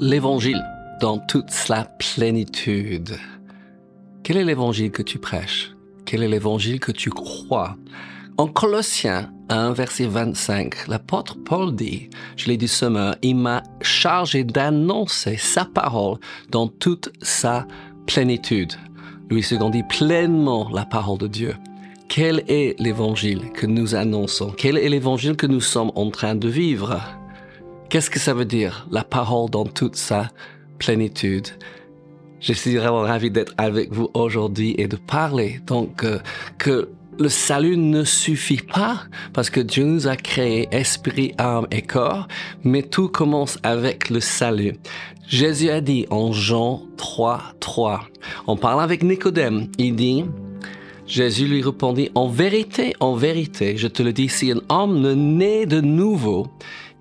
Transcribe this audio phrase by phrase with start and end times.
[0.00, 0.62] l'évangile
[1.00, 3.16] dans toute sa plénitude.
[4.22, 5.74] Quel est l'évangile que tu prêches?
[6.04, 7.76] Quel est l'évangile que tu crois?
[8.36, 13.62] En Colossiens 1, verset 25, l'apôtre Paul dit, je l'ai dit ce matin, il m'a
[13.80, 16.18] chargé d'annoncer sa parole
[16.50, 17.66] dans toute sa
[18.06, 18.74] plénitude.
[19.30, 21.54] Louis II dit pleinement la parole de Dieu.
[22.08, 24.52] Quel est l'évangile que nous annonçons?
[24.56, 27.00] Quel est l'évangile que nous sommes en train de vivre?
[27.88, 30.30] Qu'est-ce que ça veut dire La parole dans toute sa
[30.78, 31.48] plénitude?
[32.40, 35.60] Je suis vraiment ravi d'être avec vous aujourd'hui et de parler.
[35.66, 36.18] Donc, euh,
[36.58, 41.82] que le salut ne suffit pas parce que Dieu nous a créé esprit, âme et
[41.82, 42.26] corps,
[42.64, 44.74] mais tout commence avec le salut.
[45.28, 48.08] Jésus a dit en Jean 3, 3,
[48.48, 50.24] on parle avec Nicodème, il dit,
[51.06, 55.14] Jésus lui répondit, en vérité, en vérité, je te le dis, si un homme ne
[55.14, 56.48] naît de nouveau,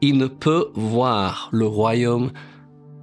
[0.02, 2.32] il ne peut voir le royaume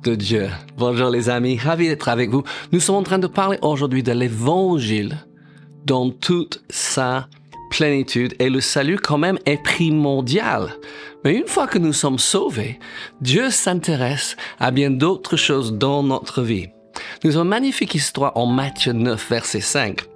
[0.02, 0.48] de Dieu.
[0.76, 2.42] Bonjour les amis, ravi d'être avec vous.
[2.72, 5.16] Nous sommes en train de parler aujourd'hui de l'évangile
[5.84, 7.28] dans toute sa
[7.70, 10.74] plénitude et le salut quand même est primordial.
[11.24, 12.78] Mais une fois que nous sommes sauvés,
[13.20, 16.68] Dieu s'intéresse à bien d'autres choses dans notre vie.
[17.24, 20.11] Nous avons une magnifique histoire en Matthieu 9, verset 5.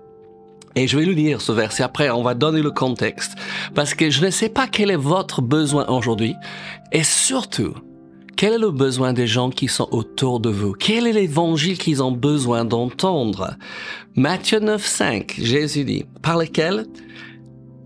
[0.76, 1.82] Et je vais lui lire ce verset.
[1.82, 3.34] Après, on va donner le contexte.
[3.74, 6.34] Parce que je ne sais pas quel est votre besoin aujourd'hui.
[6.92, 7.74] Et surtout,
[8.36, 10.74] quel est le besoin des gens qui sont autour de vous?
[10.74, 13.56] Quel est l'évangile qu'ils ont besoin d'entendre?
[14.14, 16.84] Matthieu 9, 5, Jésus dit, par lequel?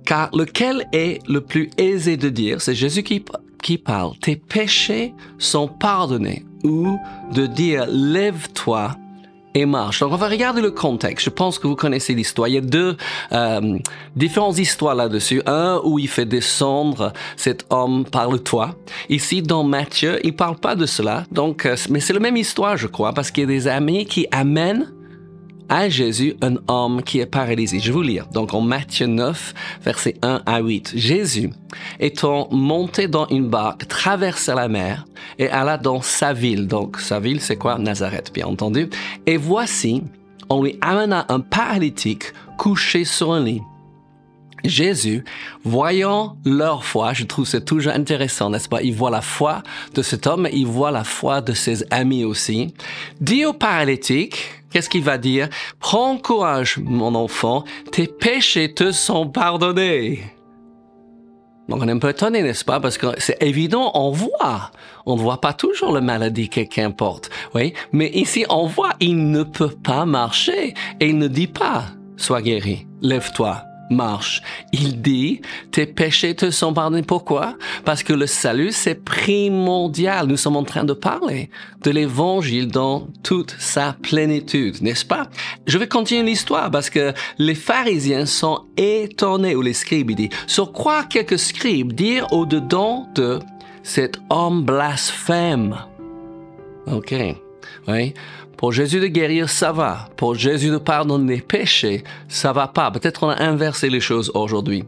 [0.05, 2.61] Car lequel est le plus aisé de dire?
[2.61, 3.25] C'est Jésus qui,
[3.63, 4.19] qui parle.
[4.19, 6.45] Tes péchés sont pardonnés.
[6.65, 6.99] Ou
[7.33, 8.97] de dire, lève-toi
[9.55, 10.01] et marche.
[10.01, 11.25] Donc on va regarder le contexte.
[11.25, 12.49] Je pense que vous connaissez l'histoire.
[12.49, 12.97] Il y a deux
[13.33, 13.79] euh,
[14.17, 15.43] différentes histoires là-dessus.
[15.47, 18.75] Un où il fait descendre cet homme par le toit.
[19.09, 21.25] Ici dans Matthieu, il parle pas de cela.
[21.33, 24.07] Donc, euh, mais c'est la même histoire, je crois, parce qu'il y a des amis
[24.07, 24.93] qui amènent
[25.71, 27.79] à Jésus un homme qui est paralysé.
[27.79, 28.27] Je vais vous lire.
[28.33, 30.93] Donc en Matthieu 9, versets 1 à 8.
[30.97, 31.51] Jésus,
[32.01, 35.05] étant monté dans une barque, traversa la mer
[35.41, 36.69] et alla dans sa ville.
[36.69, 37.79] Donc sa ville, c'est quoi?
[37.79, 38.89] Nazareth, bien entendu.
[39.27, 40.05] Et voici,
[40.49, 43.63] on lui amena un paralytique couché sur un lit.
[44.63, 45.25] Jésus,
[45.65, 48.83] voyant leur foi, je trouve c'est toujours intéressant, n'est-ce pas?
[48.83, 49.63] Il voit la foi
[49.95, 52.75] de cet homme, il voit la foi de ses amis aussi.
[53.23, 54.37] Dit au paralytique,
[54.71, 55.49] Qu'est-ce qu'il va dire?
[55.81, 60.23] Prends courage, mon enfant, tes péchés te sont pardonnés.
[61.71, 62.81] Donc on est un peu étonné, n'est-ce pas?
[62.81, 64.73] Parce que c'est évident, on voit.
[65.07, 67.31] On ne voit pas toujours la maladie que quelqu'un porte.
[67.55, 71.85] Oui, mais ici on voit, il ne peut pas marcher et il ne dit pas,
[72.17, 74.43] sois guéri, lève-toi, marche.
[74.73, 75.41] Il dit,
[75.73, 77.03] tes péchés te sont pardonnés.
[77.03, 77.57] Pourquoi?
[77.85, 80.27] Parce que le salut, c'est primordial.
[80.27, 81.51] Nous sommes en train de parler
[81.83, 85.29] de l'évangile dans toute sa plénitude, n'est-ce pas?
[85.67, 90.31] Je vais continuer l'histoire parce que les pharisiens sont étonnés, ou les scribes, il dit,
[90.47, 93.39] sur quoi quelques scribes dire au-dedans de
[93.83, 95.77] cet homme blasphème.
[96.87, 97.15] OK.
[97.89, 98.15] Oui.
[98.61, 100.11] Pour Jésus de guérir, ça va.
[100.19, 102.91] Pour Jésus de pardonner les péchés, ça va pas.
[102.91, 104.85] Peut-être on a inversé les choses aujourd'hui.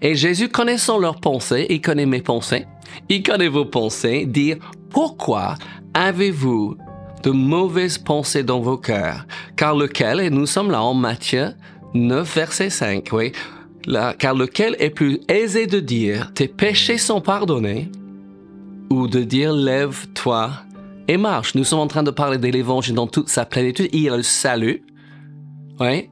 [0.00, 2.64] Et Jésus, connaissant leurs pensées, il connaît mes pensées,
[3.08, 4.54] il connaît vos pensées, dit
[4.88, 5.56] pourquoi
[5.94, 6.76] avez-vous
[7.24, 9.26] de mauvaises pensées dans vos cœurs?
[9.56, 11.54] Car lequel, et nous sommes là en Matthieu
[11.94, 13.32] 9, verset 5, oui,
[14.20, 17.90] car lequel est plus aisé de dire tes péchés sont pardonnés
[18.90, 20.52] ou de dire lève-toi
[21.08, 21.54] et marche.
[21.54, 23.88] Nous sommes en train de parler de l'évangile dans toute sa plénitude.
[23.92, 24.82] Il y a le salut,
[25.80, 26.10] oui,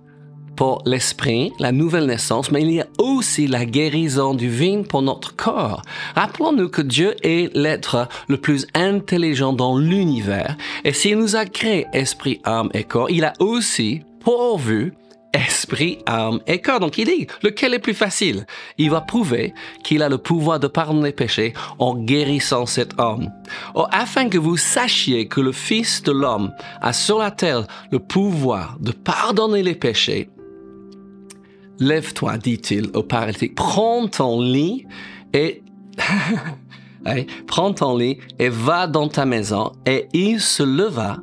[0.57, 5.37] pour l'esprit, la nouvelle naissance, mais il y a aussi la guérison divine pour notre
[5.37, 5.83] corps.
[6.15, 10.57] Rappelons-nous que Dieu est l'être le plus intelligent dans l'univers.
[10.85, 14.95] Et s'il nous a créé esprit, âme et corps, il a aussi pourvu
[15.33, 16.81] esprit, âme et corps.
[16.81, 18.47] Donc il dit, lequel est plus facile?
[18.79, 23.31] Il va prouver qu'il a le pouvoir de pardonner les péchés en guérissant cet homme.
[23.75, 27.99] Or, afin que vous sachiez que le Fils de l'homme a sur la terre le
[27.99, 30.29] pouvoir de pardonner les péchés,
[31.79, 34.87] lève-toi, dit-il au paralytique, prends ton lit
[35.33, 35.63] et...
[37.47, 39.73] prends ton lit et va dans ta maison.
[39.87, 41.19] Et il se leva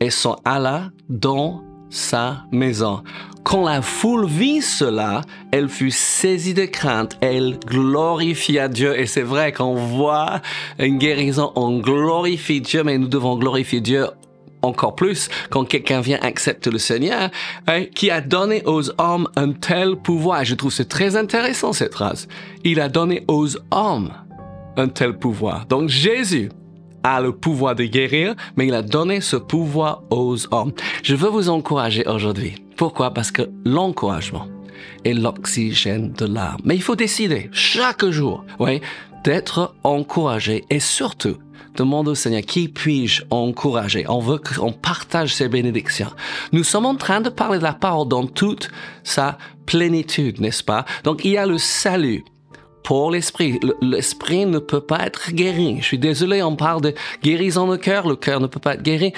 [0.00, 1.62] et s'en alla dans
[1.94, 3.02] sa maison.
[3.44, 5.20] Quand la foule vit cela,
[5.52, 8.98] elle fut saisie de crainte, elle glorifia Dieu.
[8.98, 10.40] Et c'est vrai qu'on voit
[10.78, 14.06] une guérison, on glorifie Dieu, mais nous devons glorifier Dieu
[14.62, 17.30] encore plus quand quelqu'un vient accepter le Seigneur,
[17.66, 20.44] hein, qui a donné aux hommes un tel pouvoir.
[20.44, 22.26] Je trouve c'est très intéressant cette phrase.
[22.64, 24.10] Il a donné aux hommes
[24.76, 25.66] un tel pouvoir.
[25.66, 26.50] Donc Jésus,
[27.04, 30.72] a le pouvoir de guérir, mais il a donné ce pouvoir aux hommes.
[31.02, 32.56] Je veux vous encourager aujourd'hui.
[32.76, 33.12] Pourquoi?
[33.12, 34.48] Parce que l'encouragement
[35.04, 36.58] est l'oxygène de l'âme.
[36.64, 38.80] Mais il faut décider chaque jour, oui,
[39.22, 41.36] d'être encouragé et surtout
[41.76, 44.04] demande au Seigneur, qui puis-je encourager?
[44.08, 46.10] On veut qu'on partage ces bénédictions.
[46.52, 48.70] Nous sommes en train de parler de la parole dans toute
[49.02, 50.84] sa plénitude, n'est-ce pas?
[51.02, 52.24] Donc il y a le salut,
[52.84, 53.58] pour l'esprit.
[53.80, 55.78] L'esprit ne peut pas être guéri.
[55.80, 58.06] Je suis désolé, on parle de guérison de cœur.
[58.06, 59.12] Le cœur ne peut pas être guéri.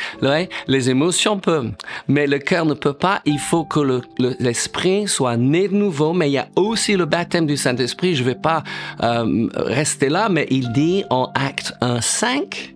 [0.69, 1.73] Les émotions peuvent,
[2.09, 3.21] mais le cœur ne peut pas.
[3.27, 4.01] Il faut que
[4.41, 6.15] l'esprit soit né de nouveau.
[6.15, 8.15] Mais il y a aussi le baptême du Saint-Esprit.
[8.15, 8.63] Je ne vais pas
[9.03, 12.75] euh, rester là, mais il dit en Acte 1.5,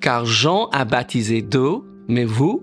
[0.00, 2.62] car Jean a baptisé d'eau, mais vous,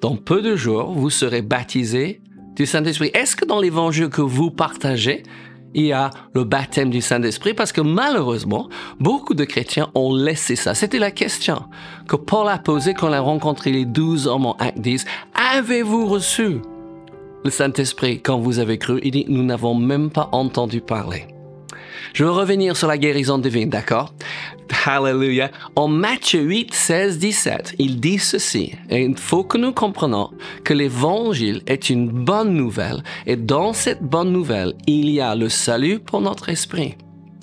[0.00, 2.20] dans peu de jours, vous serez baptisés
[2.56, 3.10] du Saint-Esprit.
[3.14, 5.22] Est-ce que dans l'évangile que vous partagez,
[5.74, 8.68] il y a le baptême du Saint-Esprit parce que malheureusement,
[9.00, 10.74] beaucoup de chrétiens ont laissé ça.
[10.74, 11.64] C'était la question
[12.08, 15.04] que Paul a posée quand il a rencontré les douze hommes en Acte 10.
[15.34, 16.60] Avez-vous reçu
[17.44, 19.00] le Saint-Esprit quand vous avez cru?
[19.02, 21.26] Il dit, nous n'avons même pas entendu parler.
[22.12, 24.14] Je veux revenir sur la guérison divine, d'accord?
[24.86, 25.50] Hallelujah.
[25.76, 28.72] En Matthieu 8, 16, 17, il dit ceci.
[28.90, 30.30] Il faut que nous comprenions
[30.64, 33.02] que l'évangile est une bonne nouvelle.
[33.26, 36.96] Et dans cette bonne nouvelle, il y a le salut pour notre esprit,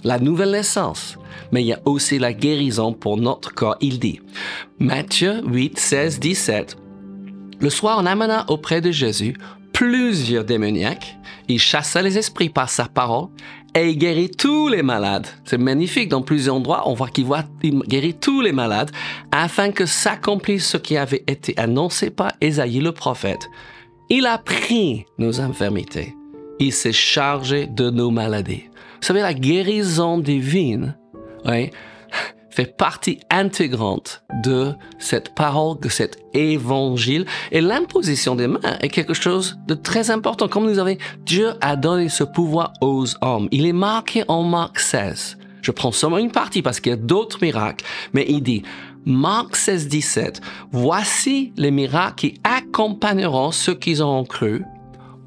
[0.04, 1.18] la nouvelle naissance.
[1.52, 3.78] Mais il y a aussi la guérison pour notre corps.
[3.82, 4.20] Il dit,
[4.80, 6.78] Matthieu 8, 16, 17,
[7.60, 9.36] le soir, on amena auprès de Jésus
[9.72, 11.18] plusieurs démoniaques.
[11.48, 13.28] Il chassa les esprits par sa parole
[13.76, 15.28] et il guérit tous les malades.
[15.46, 16.10] C'est magnifique.
[16.10, 17.28] Dans plusieurs endroits, on voit qu'il
[17.88, 18.92] guérit tous les malades
[19.32, 23.50] afin que s'accomplisse ce qui avait été annoncé par Esaïe le prophète.
[24.10, 26.16] Il a pris nos infirmités.
[26.60, 28.66] Il s'est chargé de nos maladies.
[29.02, 30.96] Vous savez, la guérison divine,
[31.46, 31.72] oui,
[32.52, 37.26] fait partie intégrante de cette parole, de cet évangile.
[37.52, 40.48] Et l'imposition des mains est quelque chose de très important.
[40.48, 43.48] Comme nous avons, Dieu a donné ce pouvoir aux hommes.
[43.52, 45.38] Il est marqué en Marc 16.
[45.62, 48.64] Je prends seulement une partie parce qu'il y a d'autres miracles, mais il dit,
[49.06, 54.64] Marc 16, 17, voici les miracles qui accompagneront ceux qui auront cru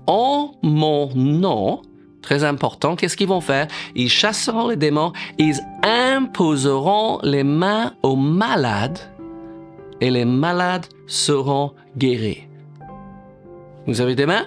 [0.06, 1.82] en mon nom
[2.25, 3.69] très important, qu'est-ce qu'ils vont faire?
[3.94, 8.99] Ils chasseront les démons, ils imposeront les mains aux malades
[10.00, 12.49] et les malades seront guéris.
[13.87, 14.47] Vous avez des mains?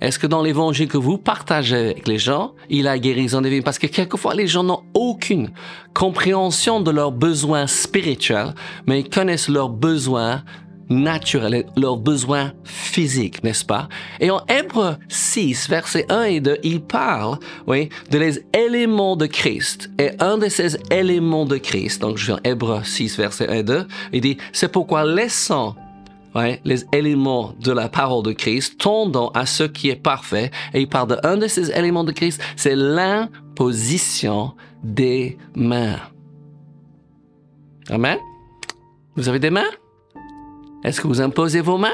[0.00, 3.64] Est-ce que dans l'évangile que vous partagez avec les gens, il a guérison divine?
[3.64, 5.50] Parce que quelquefois, les gens n'ont aucune
[5.92, 8.54] compréhension de leurs besoins spirituels,
[8.86, 10.44] mais ils connaissent leurs besoins
[10.88, 13.88] naturels, leurs besoins physiques, n'est-ce pas?
[14.20, 19.26] Et en Hébreu 6, versets 1 et 2, il parle, oui, de les éléments de
[19.26, 19.90] Christ.
[19.98, 23.54] Et un de ces éléments de Christ, donc je suis en Hébreu 6, versets 1
[23.54, 25.76] et 2, il dit, c'est pourquoi laissant
[26.34, 30.50] Ouais, les éléments de la parole de Christ, tendant à ce qui est parfait.
[30.74, 34.52] Et il parle de un de ces éléments de Christ, c'est l'imposition
[34.84, 35.98] des mains.
[37.88, 38.18] Amen?
[39.16, 39.70] Vous avez des mains?
[40.84, 41.88] Est-ce que vous imposez vos mains?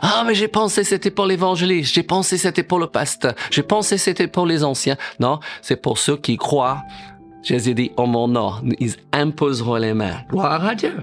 [0.00, 3.98] Ah, mais j'ai pensé c'était pour l'évangéliste, j'ai pensé c'était pour le pasteur, j'ai pensé
[3.98, 4.96] c'était pour les anciens.
[5.20, 6.82] Non, c'est pour ceux qui croient.
[7.42, 10.22] Jésus dit, en mon nom, ils imposeront les mains.
[10.30, 10.96] Gloire à Dieu.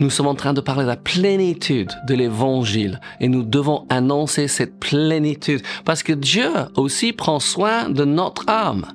[0.00, 4.46] Nous sommes en train de parler de la plénitude de l'évangile et nous devons annoncer
[4.46, 8.86] cette plénitude parce que Dieu aussi prend soin de notre âme.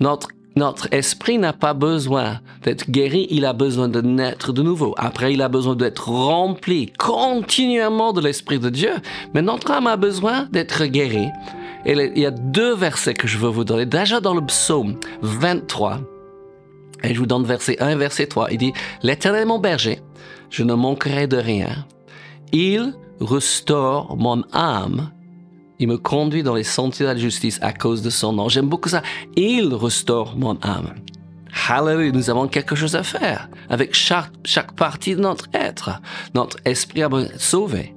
[0.00, 4.94] Notre notre esprit n'a pas besoin d'être guéri, il a besoin de naître de nouveau.
[4.96, 8.92] Après, il a besoin d'être rempli continuellement de l'Esprit de Dieu.
[9.34, 11.30] Mais notre âme a besoin d'être guérie.
[11.86, 13.84] Et il y a deux versets que je veux vous donner.
[13.84, 16.00] Déjà dans le psaume 23,
[17.02, 20.00] et je vous donne verset 1 et verset 3, il dit, L'Éternel mon berger,
[20.50, 21.86] je ne manquerai de rien.
[22.52, 25.10] Il restaure mon âme
[25.84, 28.48] il me conduit dans les sentiers de la justice à cause de son nom.
[28.48, 29.02] J'aime beaucoup ça.
[29.36, 30.94] Il restaure mon âme.
[31.68, 34.32] Hallelujah, nous avons quelque chose à faire avec chaque,
[34.76, 36.00] partie de notre être.
[36.34, 37.94] Notre esprit a besoin d'être sauvé.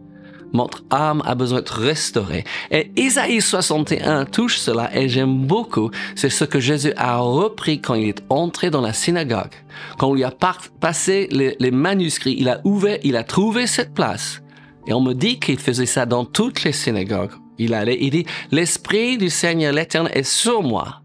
[0.51, 2.43] Notre âme a besoin d'être restaurée.
[2.71, 5.89] Et Isaïe 61 touche cela et j'aime beaucoup.
[6.15, 9.55] C'est ce que Jésus a repris quand il est entré dans la synagogue.
[9.97, 10.33] Quand on lui a
[10.81, 14.41] passé les, les manuscrits, il a ouvert, il a trouvé cette place.
[14.87, 19.29] Et on me dit qu'il faisait ça dans toutes les synagogues il dit, l'Esprit du
[19.29, 21.01] Seigneur l'Éternel est sur moi,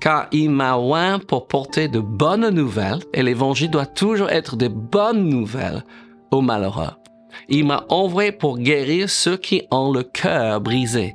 [0.00, 4.68] car il m'a oint pour porter de bonnes nouvelles, et l'évangile doit toujours être de
[4.68, 5.84] bonnes nouvelles
[6.30, 6.90] aux malheureux.
[7.48, 11.14] Il m'a envoyé pour guérir ceux qui ont le cœur brisé.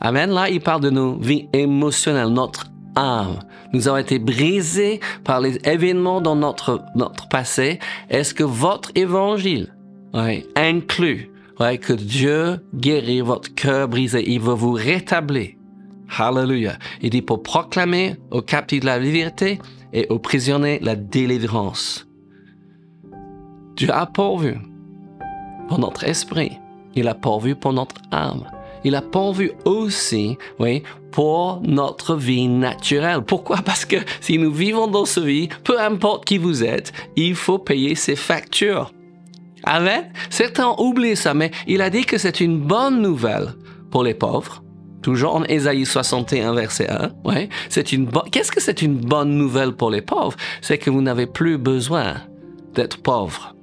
[0.00, 0.30] Amen.
[0.30, 2.66] Là, il parle de nos vies émotionnelles, notre
[2.96, 3.38] âme.
[3.72, 7.78] Nous avons été brisés par les événements dans notre, notre passé.
[8.10, 9.74] Est-ce que votre évangile
[10.56, 11.30] inclut
[11.60, 14.24] ouais, que Dieu guérit votre cœur brisé?
[14.30, 15.50] Il veut vous rétablir.
[16.16, 16.78] Hallelujah.
[17.02, 19.58] Il dit pour proclamer aux captifs la liberté
[19.92, 22.06] et aux prisonniers la délivrance.
[23.76, 24.56] Dieu a pourvu
[25.68, 26.52] pour notre esprit.
[26.94, 28.44] Il a pourvu pour notre âme.
[28.84, 33.22] Il a pourvu aussi, oui, pour notre vie naturelle.
[33.22, 33.56] Pourquoi?
[33.64, 37.58] Parce que si nous vivons dans ce vie, peu importe qui vous êtes, il faut
[37.58, 38.92] payer ses factures.
[39.64, 40.04] Amen.
[40.30, 43.54] Certains oublient ça, mais il a dit que c'est une bonne nouvelle
[43.90, 44.62] pour les pauvres.
[45.02, 47.10] Toujours en Ésaïe 61, verset 1.
[47.24, 47.48] Ouais.
[47.68, 50.36] C'est une Qu'est-ce que c'est une bonne nouvelle pour les pauvres?
[50.62, 52.14] C'est que vous n'avez plus besoin
[52.72, 53.54] d'être pauvre.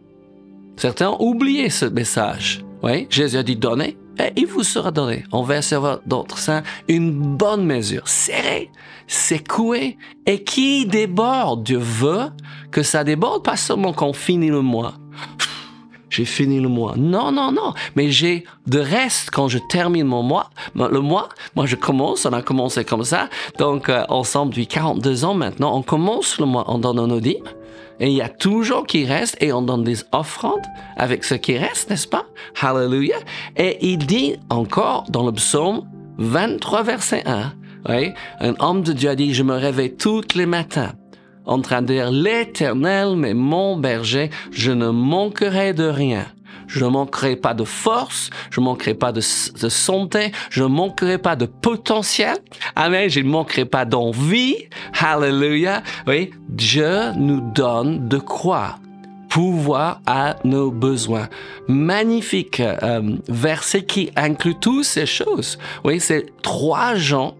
[0.77, 2.63] Certains ont oublié ce message.
[2.83, 5.23] Oui, Jésus a dit donnez et il vous sera donné.
[5.31, 8.69] On va servir d'autres saints une bonne mesure, serrée,
[9.07, 11.63] secouée et qui déborde?
[11.63, 12.29] Dieu veut
[12.71, 14.93] que ça déborde, pas seulement qu'on finit le mois.
[16.11, 16.95] J'ai fini le mois.
[16.97, 17.73] Non, non, non.
[17.95, 20.49] Mais j'ai de reste quand je termine mon mois.
[20.75, 23.29] Le mois, moi je commence, on a commencé comme ça.
[23.57, 27.47] Donc euh, ensemble depuis 42 ans maintenant, on commence le mois, on donne nos dîmes.
[28.01, 30.65] Et il y a toujours qui reste et on donne des offrandes
[30.97, 32.25] avec ce qui reste, n'est-ce pas?
[32.61, 33.19] Hallelujah.
[33.55, 35.87] Et il dit encore dans le psaume
[36.17, 37.53] 23, verset 1,
[37.89, 40.93] oui, un homme de Dieu a dit, je me réveille tous les matins
[41.45, 46.25] en train de dire, l'éternel, mais mon berger, je ne manquerai de rien.
[46.67, 51.17] Je ne manquerai pas de force, je ne manquerai pas de, santé, je ne manquerai
[51.17, 52.37] pas de potentiel.
[52.77, 53.09] Amen.
[53.09, 54.55] Je ne manquerai pas d'envie.
[54.97, 55.83] Hallelujah.
[56.07, 56.31] Oui.
[56.47, 58.77] Dieu nous donne de quoi
[59.29, 61.29] pouvoir à nos besoins.
[61.67, 65.57] Magnifique euh, verset qui inclut toutes ces choses.
[65.85, 67.35] Oui, c'est trois Jean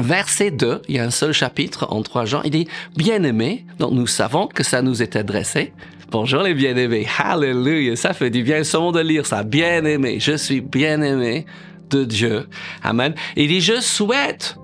[0.00, 3.92] Verset 2, il y a un seul chapitre en trois Jean, il dit, bien-aimés, donc
[3.92, 5.72] nous savons que ça nous est adressé,
[6.10, 7.06] Bonjour les bien-aimés.
[7.18, 7.94] Hallelujah.
[7.94, 9.44] Ça fait du bien seulement de lire ça.
[9.44, 10.18] Bien-aimé.
[10.18, 11.46] Je suis bien-aimé
[11.88, 12.48] de Dieu.
[12.82, 13.14] Amen.
[13.36, 14.56] Il dit, je souhaite,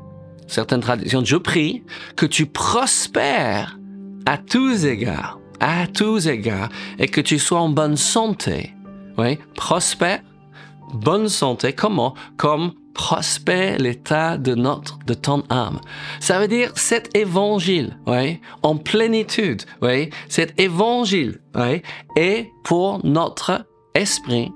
[0.49, 1.85] certaines traditions, je prie
[2.17, 3.79] que tu prospères
[4.27, 8.75] à tous égards, à tous égards, et que tu sois en bonne santé.
[9.17, 10.23] Oui, prospère,
[10.95, 11.75] bonne santé.
[11.75, 12.15] Comment?
[12.37, 15.81] Comme prospère l'état de notre, de ton âme.
[16.19, 21.83] Ça veut dire cet évangile, oui, en plénitude, oui, cet évangile, oui,
[22.17, 24.51] est pour notre esprit,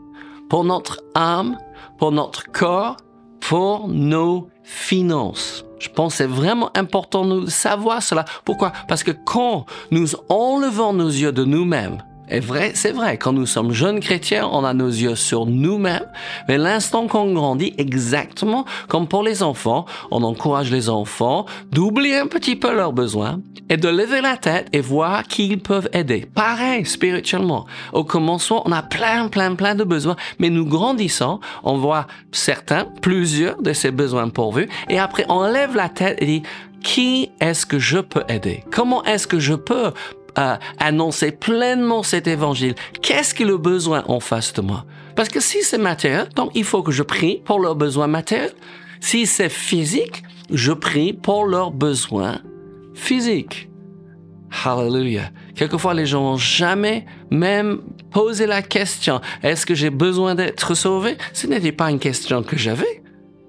[0.48, 1.58] pour notre âme,
[1.98, 2.96] pour notre corps,
[3.40, 5.66] pour nos finances.
[5.78, 8.24] Je pense que c'est vraiment important de savoir cela.
[8.46, 8.72] Pourquoi?
[8.88, 13.46] Parce que quand nous enlevons nos yeux de nous-mêmes, est vrai, c'est vrai, quand nous
[13.46, 16.06] sommes jeunes chrétiens, on a nos yeux sur nous-mêmes,
[16.48, 22.26] mais l'instant qu'on grandit, exactement comme pour les enfants, on encourage les enfants d'oublier un
[22.26, 26.26] petit peu leurs besoins et de lever la tête et voir qui ils peuvent aider.
[26.34, 27.66] Pareil, spirituellement.
[27.92, 32.86] Au commencement, on a plein, plein, plein de besoins, mais nous grandissons, on voit certains,
[33.02, 36.42] plusieurs de ces besoins pourvus, et après on lève la tête et dit,
[36.82, 38.64] qui est-ce que je peux aider?
[38.70, 39.92] Comment est-ce que je peux
[40.78, 44.84] annoncer pleinement cet évangile, qu'est-ce que le besoin en face de moi?
[45.16, 48.54] Parce que si c'est matériel, donc il faut que je prie pour leurs besoins matériels.
[49.00, 52.40] Si c'est physique, je prie pour leurs besoins
[52.94, 53.68] physiques.
[54.64, 55.30] Hallelujah.
[55.54, 61.16] Quelquefois, les gens n'ont jamais même posé la question, est-ce que j'ai besoin d'être sauvé?
[61.32, 63.02] Ce n'était pas une question que j'avais.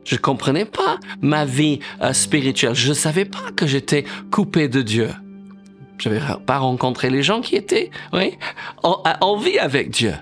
[0.03, 2.75] Je comprenais pas ma vie euh, spirituelle.
[2.75, 5.09] Je savais pas que j'étais coupé de Dieu.
[6.01, 8.37] Je n'avais pas rencontré les gens qui étaient, oui,
[8.81, 10.13] en, vie avec Dieu.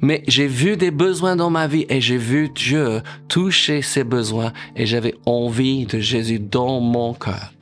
[0.00, 4.52] Mais j'ai vu des besoins dans ma vie et j'ai vu Dieu toucher ces besoins
[4.76, 7.52] et j'avais envie de Jésus dans mon cœur.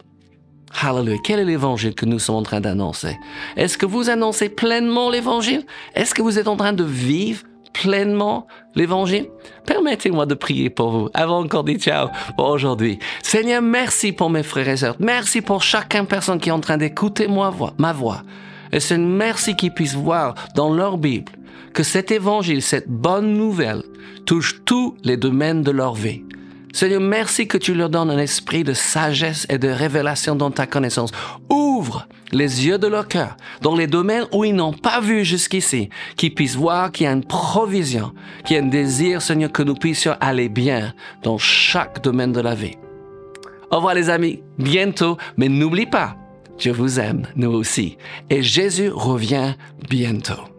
[0.83, 1.19] Hallelujah.
[1.25, 3.17] Quel est l'évangile que nous sommes en train d'annoncer?
[3.57, 5.64] Est-ce que vous annoncez pleinement l'évangile?
[5.95, 9.26] Est-ce que vous êtes en train de vivre pleinement l'évangile?
[9.67, 12.99] Permettez-moi de prier pour vous avant encore dit ciao pour aujourd'hui.
[13.23, 14.97] Seigneur, merci pour mes frères et sœurs.
[14.99, 18.23] Merci pour chacun personne qui est en train d'écouter ma voix, ma voix.
[18.73, 21.33] Et c'est une merci qu'ils puissent voir dans leur Bible
[21.73, 23.83] que cet évangile, cette bonne nouvelle,
[24.26, 26.23] touche tous les domaines de leur vie.
[26.73, 30.67] Seigneur, merci que tu leur donnes un esprit de sagesse et de révélation dans ta
[30.67, 31.12] connaissance.
[31.50, 35.91] Ouvre les yeux de leur cœur dans les domaines où ils n'ont pas vu jusqu'ici,
[36.17, 38.14] qu'ils puissent voir qu'il y a une provision,
[38.45, 42.41] qu'il y a un désir, Seigneur, que nous puissions aller bien dans chaque domaine de
[42.41, 42.76] la vie.
[43.71, 46.17] Au revoir les amis, bientôt, mais n'oublie pas,
[46.59, 47.99] je vous aime, nous aussi,
[48.31, 49.55] et Jésus revient
[49.91, 50.51] bientôt.